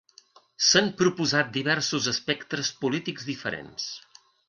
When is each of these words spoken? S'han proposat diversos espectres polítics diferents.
S'han 0.67 0.89
proposat 1.01 1.53
diversos 1.59 2.09
espectres 2.15 2.75
polítics 2.83 3.33
diferents. 3.33 3.91